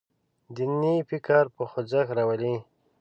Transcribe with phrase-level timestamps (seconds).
[0.55, 2.55] دیني فکر په خوځښت راولي.